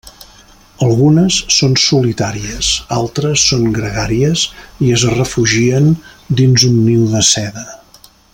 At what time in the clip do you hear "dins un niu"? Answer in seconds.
6.41-7.07